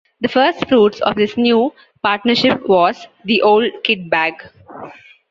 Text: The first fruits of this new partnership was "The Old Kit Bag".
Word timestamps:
The 0.19 0.29
first 0.29 0.67
fruits 0.67 0.99
of 1.01 1.13
this 1.15 1.37
new 1.37 1.73
partnership 2.01 2.67
was 2.67 3.05
"The 3.25 3.43
Old 3.43 3.71
Kit 3.83 4.09
Bag". 4.09 4.33